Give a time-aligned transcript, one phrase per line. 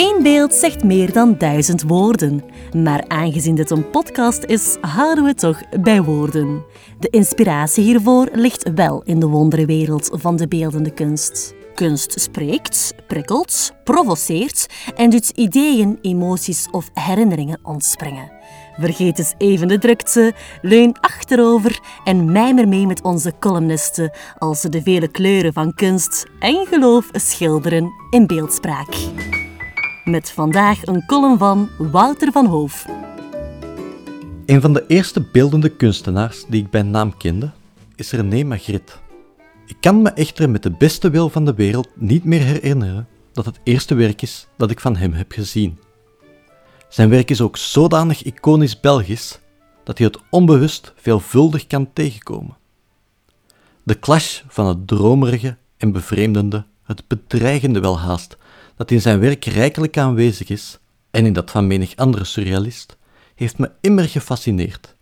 [0.00, 2.44] Eén beeld zegt meer dan duizend woorden.
[2.76, 6.64] Maar aangezien dit een podcast is, houden we toch bij woorden.
[6.98, 11.54] De inspiratie hiervoor ligt wel in de wonderenwereld van de beeldende kunst.
[11.74, 18.32] Kunst spreekt, prikkelt, provoceert en doet ideeën, emoties of herinneringen ontspringen.
[18.78, 20.32] Vergeet eens even de drukte,
[20.62, 26.26] leun achterover en mijmer mee met onze columnisten als ze de vele kleuren van kunst
[26.38, 28.88] en geloof schilderen in beeldspraak.
[30.04, 32.86] Met vandaag een column van Wouter van Hoof.
[34.46, 37.50] Een van de eerste beeldende kunstenaars die ik bij naam kende,
[37.96, 38.92] is René Magritte.
[39.66, 43.44] Ik kan me echter met de beste wil van de wereld niet meer herinneren dat
[43.44, 45.78] het eerste werk is dat ik van hem heb gezien.
[46.88, 49.40] Zijn werk is ook zodanig iconisch Belgisch
[49.84, 52.56] dat je het onbewust veelvuldig kan tegenkomen.
[53.82, 58.38] De clash van het dromerige en bevreemdende, het bedreigende welhaast,
[58.80, 60.78] dat in zijn werk rijkelijk aanwezig is,
[61.10, 62.96] en in dat van menig andere surrealist,
[63.34, 64.96] heeft me immer gefascineerd.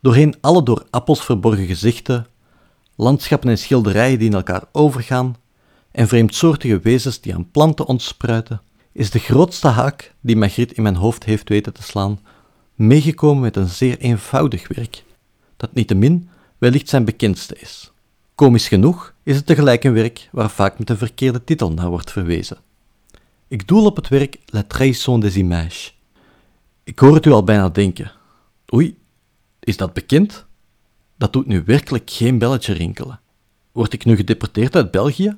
[0.00, 2.26] Doorheen alle door appels verborgen gezichten,
[2.96, 5.36] landschappen en schilderijen die in elkaar overgaan,
[5.90, 8.60] en vreemdsoortige wezens die aan planten ontspruiten,
[8.92, 12.20] is de grootste haak die Magritte in mijn hoofd heeft weten te slaan,
[12.74, 15.04] meegekomen met een zeer eenvoudig werk,
[15.56, 17.92] dat niettemin wellicht zijn bekendste is.
[18.34, 22.10] Komisch genoeg is het tegelijk een werk waar vaak met een verkeerde titel naar wordt
[22.10, 22.58] verwezen.
[23.48, 25.98] Ik doel op het werk La Trahison des Images.
[26.84, 28.12] Ik hoor het u al bijna denken.
[28.74, 28.98] Oei,
[29.60, 30.46] is dat bekend?
[31.16, 33.20] Dat doet nu werkelijk geen belletje rinkelen.
[33.72, 35.36] Word ik nu gedeporteerd uit België?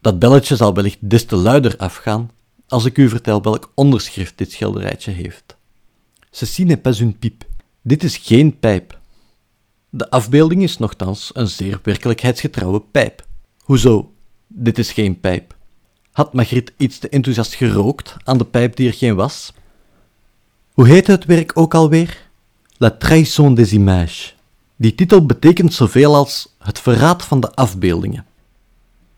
[0.00, 2.30] Dat belletje zal wellicht des te luider afgaan
[2.68, 5.56] als ik u vertel welk onderschrift dit schilderijtje heeft.
[6.30, 7.46] Ceci n'est pas une pipe.
[7.82, 8.99] Dit is geen pijp.
[9.92, 13.26] De afbeelding is nogthans een zeer werkelijkheidsgetrouwe pijp.
[13.60, 14.12] Hoezo?
[14.46, 15.56] Dit is geen pijp.
[16.12, 19.52] Had Magritte iets te enthousiast gerookt aan de pijp die er geen was?
[20.72, 22.28] Hoe heette het werk ook alweer?
[22.76, 24.36] La trahison des images.
[24.76, 28.26] Die titel betekent zoveel als het verraad van de afbeeldingen.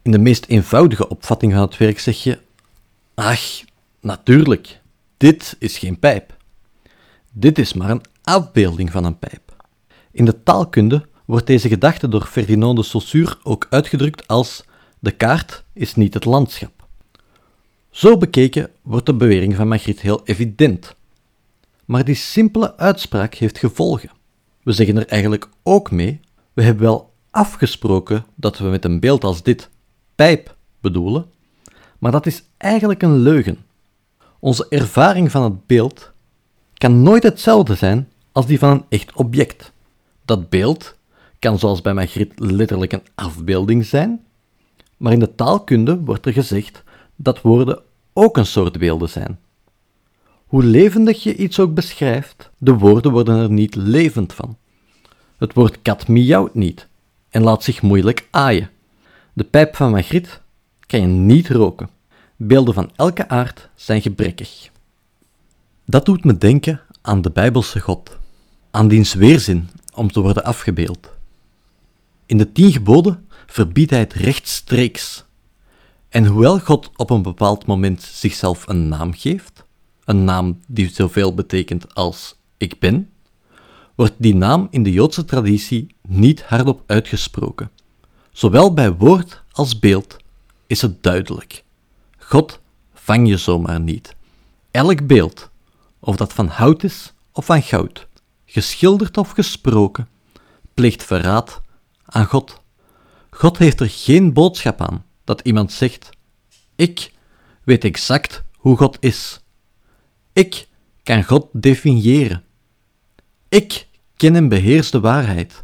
[0.03, 2.39] In de meest eenvoudige opvatting van het werk zeg je:
[3.15, 3.63] Ach,
[4.01, 4.81] natuurlijk,
[5.17, 6.37] dit is geen pijp.
[7.33, 9.52] Dit is maar een afbeelding van een pijp.
[10.13, 14.65] In de taalkunde wordt deze gedachte door Ferdinand de Saussure ook uitgedrukt als
[14.99, 16.87] de kaart is niet het landschap.
[17.91, 20.95] Zo bekeken wordt de bewering van Magritte heel evident.
[21.85, 24.11] Maar die simpele uitspraak heeft gevolgen.
[24.63, 26.21] We zeggen er eigenlijk ook mee,
[26.53, 29.71] we hebben wel afgesproken dat we met een beeld als dit
[30.15, 31.27] pijp bedoelen,
[31.99, 33.59] maar dat is eigenlijk een leugen.
[34.39, 36.13] Onze ervaring van het beeld
[36.75, 39.72] kan nooit hetzelfde zijn als die van een echt object.
[40.33, 40.97] Dat beeld
[41.39, 44.25] kan zoals bij Magritte letterlijk een afbeelding zijn,
[44.97, 46.83] maar in de taalkunde wordt er gezegd
[47.17, 47.83] dat woorden
[48.13, 49.39] ook een soort beelden zijn.
[50.47, 54.57] Hoe levendig je iets ook beschrijft, de woorden worden er niet levend van.
[55.37, 56.89] Het woord kat miauwt niet
[57.29, 58.71] en laat zich moeilijk aaien.
[59.33, 60.39] De pijp van Magritte
[60.87, 61.89] kan je niet roken.
[62.37, 64.71] Beelden van elke aard zijn gebrekkig.
[65.85, 68.19] Dat doet me denken aan de Bijbelse God,
[68.71, 71.09] aan diens weerzin om te worden afgebeeld.
[72.27, 75.25] In de tien geboden verbiedt hij het rechtstreeks.
[76.09, 79.65] En hoewel God op een bepaald moment zichzelf een naam geeft,
[80.05, 83.11] een naam die zoveel betekent als ik ben,
[83.95, 87.71] wordt die naam in de Joodse traditie niet hardop uitgesproken.
[88.33, 90.17] Zowel bij woord als beeld
[90.67, 91.65] is het duidelijk.
[92.19, 92.61] God
[92.95, 94.15] vang je zomaar niet.
[94.71, 95.51] Elk beeld,
[96.01, 98.07] of dat van hout is of van goud,
[98.53, 100.09] geschilderd of gesproken,
[100.75, 101.61] pleegt verraad
[102.05, 102.61] aan God.
[103.31, 106.11] God heeft er geen boodschap aan dat iemand zegt:
[106.77, 107.13] Ik
[107.65, 109.41] weet exact hoe God is.
[110.33, 110.69] Ik
[111.03, 112.45] kan God definiëren.
[113.49, 113.87] Ik
[114.17, 115.63] ken en beheers de waarheid.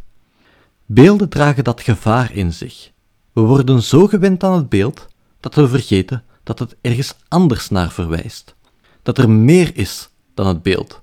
[0.87, 2.91] Beelden dragen dat gevaar in zich.
[3.33, 5.07] We worden zo gewend aan het beeld
[5.41, 8.55] dat we vergeten dat het ergens anders naar verwijst.
[9.03, 11.03] Dat er meer is dan het beeld.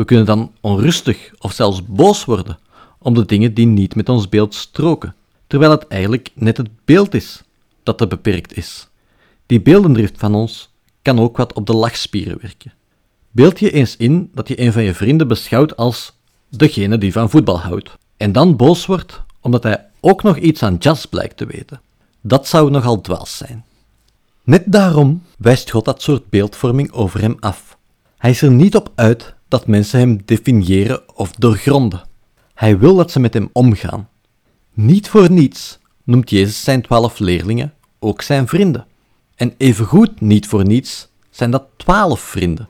[0.00, 2.58] We kunnen dan onrustig of zelfs boos worden
[2.98, 5.14] om de dingen die niet met ons beeld stroken,
[5.46, 7.42] terwijl het eigenlijk net het beeld is
[7.82, 8.88] dat er beperkt is.
[9.46, 10.70] Die beeldendrift van ons
[11.02, 12.72] kan ook wat op de lachspieren werken.
[13.30, 16.12] Beeld je eens in dat je een van je vrienden beschouwt als
[16.48, 20.76] degene die van voetbal houdt, en dan boos wordt omdat hij ook nog iets aan
[20.78, 21.80] jazz blijkt te weten.
[22.20, 23.64] Dat zou nogal dwaas zijn.
[24.44, 27.78] Net daarom wijst God dat soort beeldvorming over hem af.
[28.18, 32.02] Hij is er niet op uit dat mensen hem definiëren of doorgronden.
[32.54, 34.08] Hij wil dat ze met hem omgaan.
[34.72, 38.86] Niet voor niets noemt Jezus zijn twaalf leerlingen ook zijn vrienden.
[39.36, 42.68] En evengoed niet voor niets zijn dat twaalf vrienden.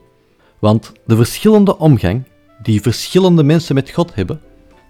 [0.59, 2.23] Want de verschillende omgang
[2.61, 4.41] die verschillende mensen met God hebben,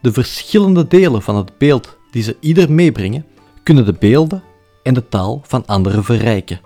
[0.02, 3.26] de verschillende delen van het beeld die ze ieder meebrengen,
[3.64, 4.44] kunnen de beelden
[4.84, 6.62] en de taal van anderen verrijken.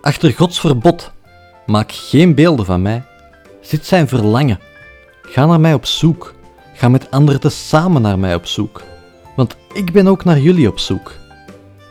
[0.00, 1.12] Achter Gods verbod,
[1.66, 3.04] maak geen beelden van mij,
[3.60, 4.58] zit zijn verlangen.
[5.22, 6.34] Ga naar mij op zoek.
[6.74, 8.82] Ga met anderen tezamen naar mij op zoek.
[9.36, 11.12] Want ik ben ook naar jullie op zoek.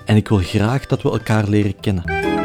[0.05, 2.38] En ik wil graag dat we elkaar leren kennen.